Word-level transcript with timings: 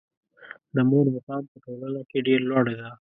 د 0.75 0.77
مور 0.89 1.05
مقام 1.15 1.43
په 1.51 1.57
ټولنه 1.63 2.01
کې 2.09 2.19
ډېر 2.27 2.39
لوړ 2.49 2.65
ده. 2.79 2.89